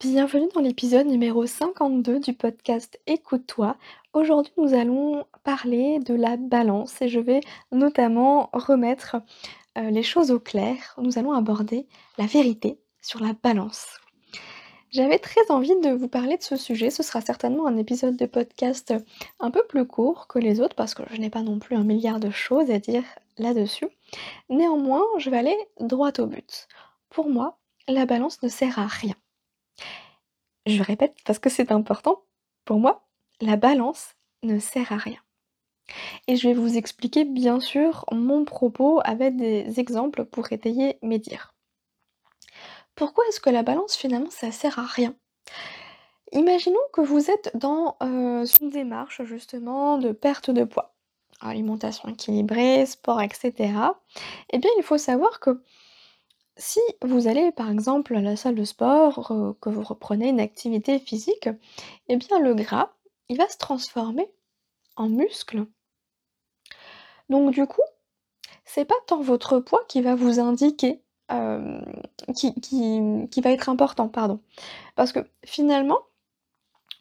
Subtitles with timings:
[0.00, 3.78] Bienvenue dans l'épisode numéro 52 du podcast Écoute-toi.
[4.12, 7.40] Aujourd'hui nous allons parler de la balance et je vais
[7.72, 9.16] notamment remettre
[9.78, 10.94] euh, les choses au clair.
[10.98, 11.86] Nous allons aborder
[12.18, 13.86] la vérité sur la balance.
[14.90, 16.90] J'avais très envie de vous parler de ce sujet.
[16.90, 18.92] Ce sera certainement un épisode de podcast
[19.40, 21.84] un peu plus court que les autres parce que je n'ai pas non plus un
[21.84, 23.04] milliard de choses à dire
[23.38, 23.88] là-dessus.
[24.50, 26.68] Néanmoins, je vais aller droit au but.
[27.08, 27.56] Pour moi,
[27.88, 29.14] la balance ne sert à rien.
[30.66, 32.22] Je répète parce que c'est important.
[32.64, 33.06] Pour moi,
[33.40, 35.18] la balance ne sert à rien.
[36.26, 41.18] Et je vais vous expliquer bien sûr mon propos avec des exemples pour étayer mes
[41.18, 41.54] dires.
[42.96, 45.14] Pourquoi est-ce que la balance finalement ça sert à rien?
[46.32, 50.96] Imaginons que vous êtes dans euh, une démarche justement de perte de poids,
[51.40, 53.52] alimentation équilibrée, sport, etc.
[54.50, 55.62] Eh bien il faut savoir que
[56.56, 60.98] si vous allez par exemple à la salle de sport, que vous reprenez une activité
[60.98, 61.48] physique,
[62.08, 62.90] eh bien le gras,
[63.28, 64.30] il va se transformer
[64.96, 65.66] en muscle.
[67.28, 67.82] Donc du coup,
[68.64, 71.80] c'est pas tant votre poids qui va vous indiquer, euh,
[72.34, 74.40] qui va être important, pardon.
[74.94, 76.00] Parce que finalement,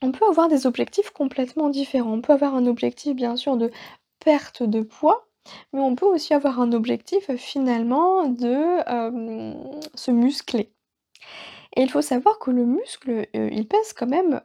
[0.02, 2.14] on peut avoir des objectifs complètement différents.
[2.14, 3.72] On peut avoir un objectif bien sûr de
[4.20, 5.25] perte de poids,
[5.74, 8.80] mais on peut aussi avoir un objectif finalement de
[9.96, 10.72] se muscler.
[11.76, 14.42] Et il faut savoir que le muscle, il pèse quand même,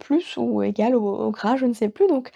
[0.00, 2.06] plus ou égal au, gras, je ne sais plus.
[2.06, 2.30] Donc,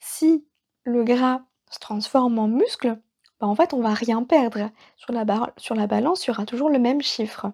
[0.00, 0.44] si
[0.84, 2.98] le gras se transforme en muscle,
[3.40, 4.70] bah, en fait, on va rien perdre.
[4.96, 5.24] Sur la,
[5.56, 7.52] sur la balance, il y aura toujours le même chiffre.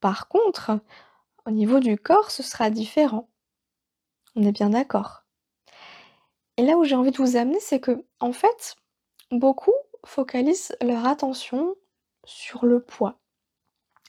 [0.00, 0.78] Par contre,
[1.46, 3.28] au niveau du corps, ce sera différent.
[4.36, 5.24] On est bien d'accord.
[6.58, 8.74] Et là où j'ai envie de vous amener, c'est que, en fait,
[9.30, 9.72] beaucoup
[10.04, 11.76] focalisent leur attention
[12.24, 13.20] sur le poids,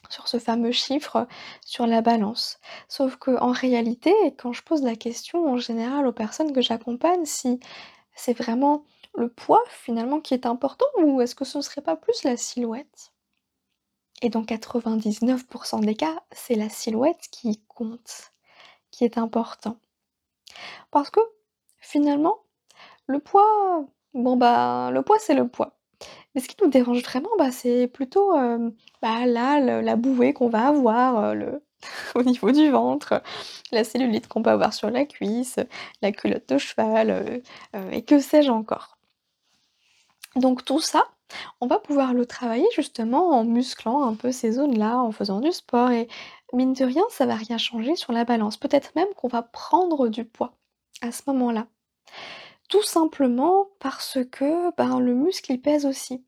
[0.10, 1.28] sur ce fameux chiffre,
[1.64, 2.60] sur la balance.
[2.88, 7.24] Sauf que en réalité, quand je pose la question en général aux personnes que j'accompagne,
[7.26, 7.60] si
[8.16, 8.84] c'est vraiment
[9.14, 12.36] le poids finalement qui est important ou est-ce que ce ne serait pas plus la
[12.36, 13.14] silhouette?
[14.24, 18.34] Et dans 99% des cas, c'est la silhouette qui compte,
[18.90, 19.78] qui est important.
[20.92, 21.22] Parce que
[21.92, 22.38] Finalement,
[23.08, 25.78] le poids, bon bah, le poids c'est le poids.
[26.36, 30.50] Mais ce qui nous dérange vraiment, bah, c'est plutôt, hem, bah, là, la bouée qu'on
[30.50, 31.64] va avoir, le
[32.16, 33.24] au niveau du ventre,
[33.72, 35.60] la cellulite qu'on peut avoir sur la cuisse,
[36.02, 37.44] la culotte de cheval, heu
[37.94, 38.98] et que sais-je encore.
[40.36, 41.04] Donc tout ça,
[41.62, 45.52] on va pouvoir le travailler justement en musclant un peu ces zones-là, en faisant du
[45.52, 46.08] sport et
[46.54, 48.58] mine de rien, ça va rien changer sur la balance.
[48.58, 50.54] Peut-être même qu'on va prendre du poids
[51.02, 51.68] à ce moment-là.
[52.70, 56.24] Tout simplement parce que, ben, le muscle, il pèse aussi.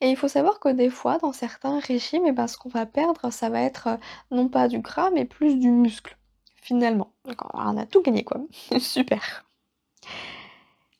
[0.00, 2.86] Et il faut savoir que des fois, dans certains régimes, et ben, ce qu'on va
[2.86, 3.98] perdre, ça va être, heu,
[4.30, 6.16] non pas du gras, mais plus du muscle,
[6.56, 7.12] finalement.
[7.54, 8.40] On a tout gagné, quoi.
[8.78, 9.46] Super.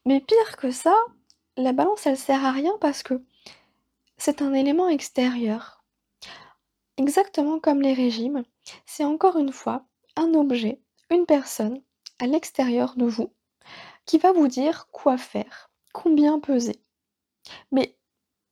[0.06, 0.94] Mais pire que ça,
[1.56, 3.22] la balance, elle sert à rien parce que
[4.16, 5.84] c'est un élément extérieur.
[6.96, 8.44] Exactement comme les régimes,
[8.86, 9.84] c'est encore une fois
[10.16, 11.80] un objet, une personne
[12.22, 13.32] à l'extérieur de vous
[14.06, 16.80] qui va vous dire quoi faire, combien peser.
[17.72, 17.96] Mais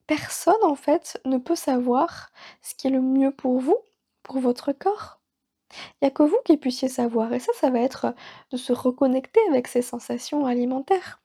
[0.09, 2.31] personne en fait ne peut savoir
[2.63, 3.79] ce qui est le mieux pour vous,
[4.25, 5.21] pour votre corps.
[5.71, 7.33] Il n'y a que vous qui puissiez savoir.
[7.33, 8.13] Et ça, ça va être
[8.51, 11.21] de se reconnecter avec ses sensations alimentaires.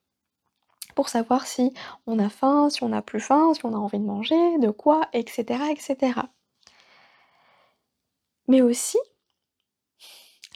[0.94, 1.74] Pour savoir si
[2.06, 4.70] on a faim, si on n'a plus faim, si on a envie de manger, de
[4.70, 5.64] quoi, etc.
[5.72, 6.22] etc.
[8.48, 9.00] Mais aussi,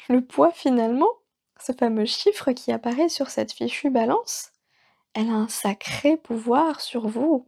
[0.08, 1.19] le poids finalement,
[1.60, 4.52] ce fameux chiffre qui apparaît sur cette fichue balance,
[5.14, 7.46] elle a un sacré pouvoir sur vous,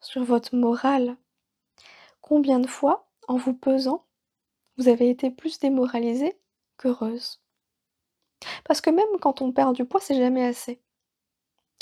[0.00, 1.16] sur votre morale.
[2.20, 4.04] Combien de fois, en vous pesant,
[4.76, 6.38] vous avez été plus démoralisée
[6.76, 7.40] qu'heureuse?
[8.64, 10.80] Parce que même quand on perd du poids, c'est jamais assez.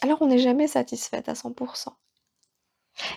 [0.02, 1.88] Alors on n'est jamais satisfaite à 100%.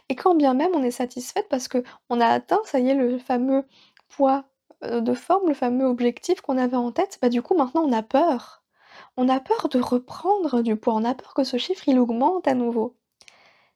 [0.10, 2.96] Et quand bien même on est satisfaite parce que on a atteint, ça y est,
[2.96, 3.68] le fameux
[4.10, 4.46] poids
[4.84, 8.04] de forme, le fameux objectif qu'on avait en tête, bah, du coup maintenant on a
[8.04, 8.64] peur.
[9.18, 12.48] On a peur de reprendre du poids, on a peur que ce chiffre il augmente
[12.48, 12.98] à nouveau.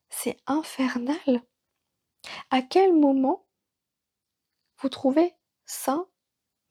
[0.09, 1.43] C'est infernal.
[2.51, 3.45] À quel moment
[4.79, 5.33] vous trouvez
[5.65, 6.07] sain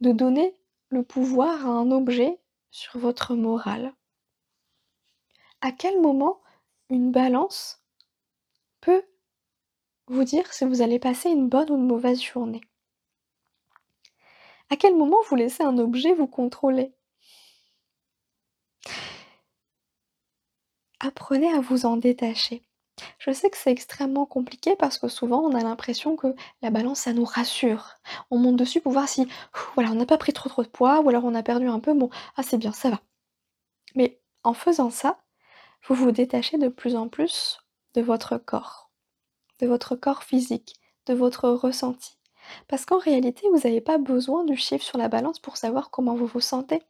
[0.01, 0.55] de donner
[0.91, 2.41] le pouvoir à un objet
[2.71, 3.95] sur votre morale?
[5.63, 6.41] À quel moment
[6.91, 7.83] une balance
[8.81, 9.05] peut
[10.09, 12.61] vous dire si vous allez passer une bonne ou une mauvaise journée?
[14.71, 16.95] À quel moment vous laissez un objet vous contrôler?
[21.01, 22.65] Apprenez à vous en détacher.
[23.19, 27.01] Je sais que c'est extrêmement compliqué parce que souvent on a l'impression que la balance
[27.01, 27.95] ça nous rassure.
[28.31, 29.27] On monte dessus pour voir si,
[29.75, 31.81] voilà, on n'a pas pris trop, trop de poids ou alors on a perdu un
[31.81, 33.01] peu, bon, ah c'est bien, ça va.
[33.97, 35.19] Mais en faisant ça,
[35.89, 37.59] vous vous détachez de plus en plus
[37.95, 38.91] de votre corps,
[39.59, 40.77] de votre corps physique,
[41.07, 42.20] de votre ressenti.
[42.69, 46.15] Parce qu'en réalité, vous n'avez pas besoin du chiffre sur la balance pour savoir comment
[46.15, 46.83] vous vous sentez.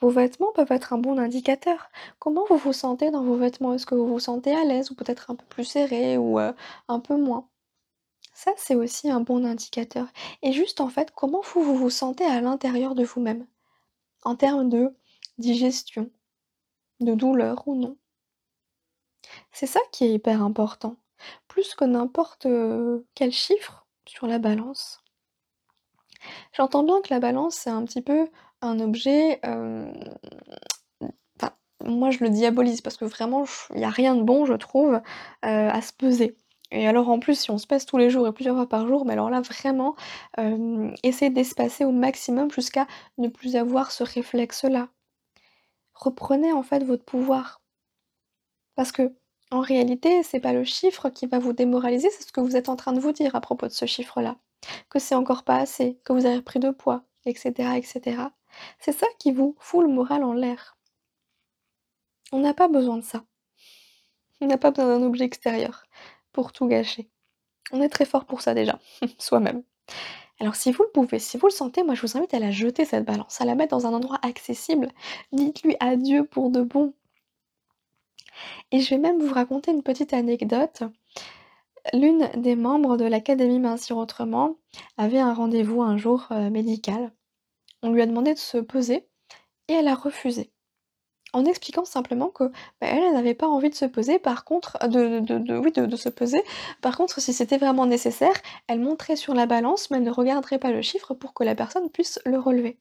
[0.00, 1.88] Vos vêtements peuvent être un bon indicateur.
[2.18, 3.72] Comment vous vous sentez dans vos vêtements?
[3.74, 6.54] Est-ce que vous vous sentez à l'aise ou peut-être un peu plus serré ou heu,
[6.88, 7.48] un peu moins?
[8.34, 10.08] Ça, c'est aussi un bon indicateur
[10.42, 13.46] et juste, en fait, comment vous, vous vous sentez à l'intérieur de vous-même?
[14.24, 14.94] En termes de
[15.38, 16.10] digestion,
[17.00, 17.96] de douleur ou non?
[19.52, 20.96] C'est ça qui est hyper important,
[21.48, 25.02] plus que n'importe, heu, quel chiffre sur la balance.
[26.56, 28.28] J'entends bien que la balance, c'est un petit peu
[28.60, 29.40] un objet,
[31.84, 33.44] moi je le diabolise parce que vraiment
[33.74, 35.00] il y a rien de bon je trouve, heu,
[35.42, 36.36] à se peser
[36.70, 38.86] et alors en plus si on se pèse tous les jours et plusieurs fois par
[38.88, 39.94] jour, mais alors là vraiment,
[41.02, 42.86] essayez d'espacer au maximum jusqu'à
[43.18, 44.88] ne plus avoir ce réflexe-là.
[45.94, 47.60] Reprenez en fait votre pouvoir.
[48.76, 49.12] Parce que
[49.52, 52.68] en réalité, c'est pas le chiffre qui va vous démoraliser, c'est ce que vous êtes
[52.68, 54.36] en train de vous dire à propos de ce chiffre-là.
[54.90, 58.32] Que c'est encore pas assez, que vous avez pris de poids et cetera et cetera.
[58.78, 60.76] C'est ça qui vous fout le moral en l'air.
[62.32, 63.24] On n'a pas besoin de ça.
[64.40, 65.84] On n'a pas besoin d'un objet extérieur
[66.32, 67.10] pour tout gâcher.
[67.72, 68.78] On est très fort pour ça déjà,
[69.18, 69.62] soi-même.
[70.40, 72.50] Alors si vous le pouvez, si vous le sentez, moi je vous invite à la
[72.50, 74.88] jeter cette balance, à la mettre dans un endroit accessible.
[75.32, 76.94] Dites-lui adieu pour de bon.
[78.70, 80.82] Et je vais même vous raconter une petite anecdote.
[81.92, 84.56] L'une des membres de l'académie Mincir Autrement
[84.96, 87.12] avait un rendez-vous un jour, heu, médical.
[87.82, 89.08] On lui a demandé de se peser
[89.68, 90.52] et elle a refusé.
[91.34, 92.44] En expliquant simplement que,
[92.80, 94.76] bah, elle, n'avait pas envie de se peser, par contre.
[96.82, 98.34] Par contre, si c'était vraiment nécessaire,
[98.68, 101.54] elle monterait sur la balance, mais elle ne regarderait pas le chiffre pour que la
[101.54, 102.78] personne puisse le relever.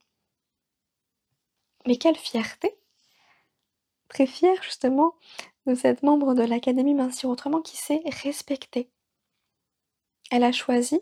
[1.87, 2.75] Mais quelle fierté!
[4.09, 5.15] Très fière justement
[5.67, 8.89] de cette membre de l'académie Mincir Autrement qui s'est respectée.
[10.31, 11.01] Elle a choisi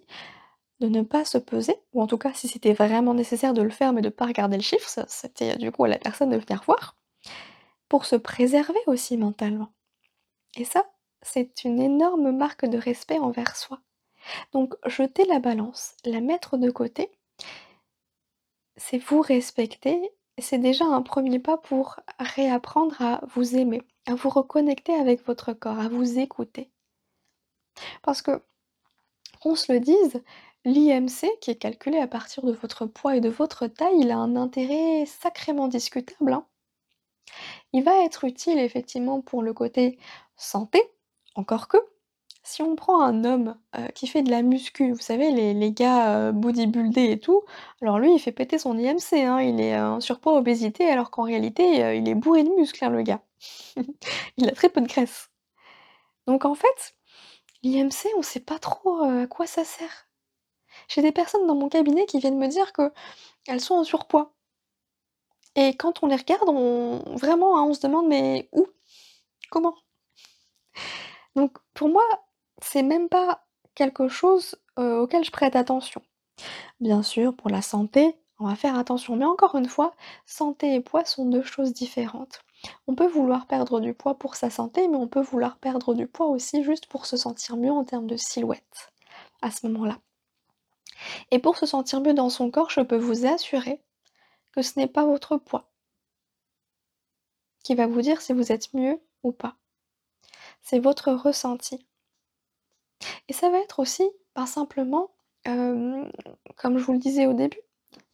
[0.80, 3.70] de ne pas se peser, ou en tout cas si c'était vraiment nécessaire de le
[3.70, 6.64] faire, mais de pas regarder le chiffre, c'était du coup à la personne de venir
[6.66, 6.96] voir,
[7.90, 9.74] pour se préserver aussi mentalement.
[10.56, 10.86] Et ça,
[11.22, 13.80] c'est une énorme marque de respect envers soi.
[14.54, 17.12] Donc jeter la balance, la mettre de côté,
[18.78, 20.00] c'est vous respecter,
[20.38, 25.54] c'est déjà un premier pas pour réapprendre à vous aimer, à vous reconnecter avec votre
[25.54, 26.69] corps, à vous écouter.
[28.04, 28.42] Parce que,
[29.42, 30.24] qu'on se le dise,
[30.66, 34.18] l'IMC qui est calculé à partir de votre poids et de votre taille, il a
[34.18, 36.46] un intérêt sacrément discutable, hein.
[37.74, 40.00] Il va être utile effectivement pour le côté
[40.38, 40.81] santé,
[41.36, 41.78] encore que,
[42.44, 46.30] si on prend un homme, heu, qui fait de la muscu, vous savez les gars,
[46.30, 47.44] heu, bodybuildés et tout,
[47.82, 51.24] alors lui il fait péter son IMC, hein, il est en surpoids, obésité, alors qu'en
[51.24, 53.22] réalité, il est bourré de muscles, hein, le gars.
[54.38, 55.29] Il a très peu de graisse.
[56.27, 56.96] Donc en fait,
[57.63, 60.08] l'IMC on sait pas trop, heu, à quoi ça sert.
[60.89, 64.34] J'ai des personnes dans mon cabinet qui viennent me dire qu'elles sont en surpoids.
[65.55, 68.67] Et quand on les regarde, on vraiment, hein, on se demande: «Mais où?
[69.51, 69.75] Comment?»
[71.36, 72.03] donc pour moi,
[72.62, 76.01] c'est même pas quelque chose, heu, auquel je prête attention.
[76.79, 79.93] Bien sûr, pour la santé, on va faire attention, mais encore une fois,
[80.25, 82.41] santé et poids sont 2 choses différentes.
[82.88, 86.08] On peut vouloir perdre du poids pour sa santé, mais on peut vouloir perdre du
[86.08, 88.92] poids aussi juste pour se sentir mieux en termes de silhouette,
[89.42, 90.00] à ce moment-là.
[91.32, 93.82] Et pour se sentir mieux dans son corps, je peux vous assurer
[94.51, 95.70] que ce n'est pas votre poids
[97.63, 99.56] qui va vous dire si vous êtes mieux ou pas.
[100.62, 101.86] C'est votre ressenti.
[103.28, 105.12] Et ça va être aussi, ben, simplement,
[105.46, 106.12] hem,
[106.58, 107.62] comme je vous le disais au début,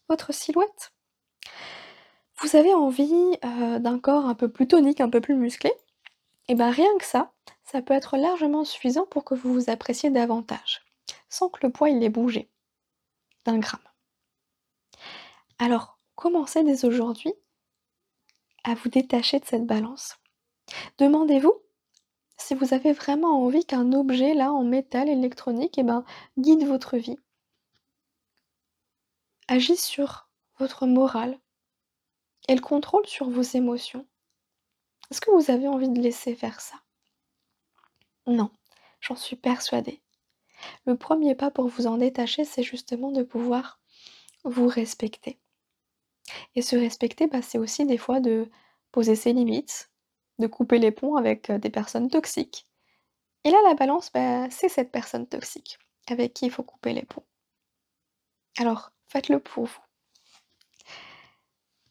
[0.09, 0.93] votre silhouette.
[2.41, 5.71] Vous avez envie, d'un corps un peu plus tonique, un peu plus musclé,
[6.47, 7.31] et bah, rien que ça,
[7.63, 10.81] ça peut être largement suffisant pour que vous vous appréciez davantage,
[11.29, 12.49] sans que le poids il ait bougé
[13.45, 13.81] d'un gramme.
[15.59, 17.33] Alors, commencez dès aujourd'hui
[18.63, 20.17] à vous détacher de cette balance.
[20.97, 21.53] Demandez-vous
[22.37, 26.03] si vous avez vraiment envie qu'un objet là en métal électronique et ben,
[26.37, 27.17] guide votre vie.
[29.47, 30.27] agit sur
[30.59, 31.39] votre morale
[32.47, 34.05] et le contrôle sur vos émotions.
[35.11, 36.75] Est-ce que vous avez envie de laisser faire ça?
[38.27, 38.49] Non,
[39.01, 40.01] j'en suis persuadée.
[40.85, 43.79] Le premier pas pour vous en détacher, c'est justement de pouvoir
[44.43, 45.39] vous respecter.
[46.55, 48.49] Et se respecter, bah, c'est aussi des fois de
[48.91, 49.91] poser ses limites,
[50.39, 52.67] de couper les ponts avec des personnes toxiques.
[53.43, 57.05] Et là, la balance, bah, c'est cette personne toxique avec qui il faut couper les
[57.05, 57.25] ponts.
[58.57, 59.84] Alors, faites-le pour vous.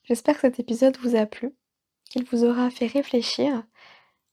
[0.05, 1.55] J'espère que cet épisode vous a plu,
[2.05, 3.65] qu'il vous aura fait réfléchir.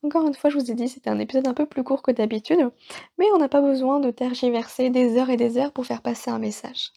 [0.04, 2.12] Encore une fois, je vous ai dit, c'était un épisode un peu plus court que
[2.12, 2.70] d'habitude,
[3.18, 6.30] mais on n'a pas besoin de tergiverser des heures et des heures pour faire passer
[6.30, 6.92] un message.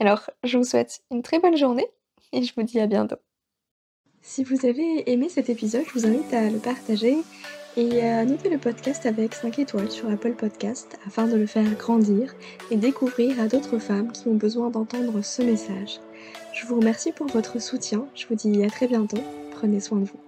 [0.00, 1.86] Alors, je vous souhaite une très bonne journée
[2.32, 3.16] et je vous dis à bientôt.
[4.22, 7.18] Si vous avez aimé cet épisode, je vous invite à le partager
[7.76, 11.70] et à noter le podcast avec 5 étoiles sur Apple Podcast afin de le faire
[11.74, 12.34] grandir
[12.72, 16.00] et découvrir à d'autres femmes qui ont besoin d'entendre ce message.
[16.52, 20.04] Je vous remercie pour votre soutien, je vous dis à très bientôt, prenez soin de
[20.04, 20.25] vous.